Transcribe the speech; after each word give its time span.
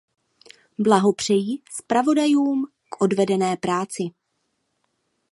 Blahopřeji 0.79 1.57
zpravodajům 1.71 2.67
k 2.89 3.01
odvedené 3.01 3.57
práci. 3.57 4.03